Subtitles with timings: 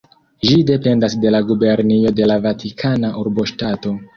[0.45, 3.95] Ĝi dependas de la gubernio de la Vatikana Urboŝtato.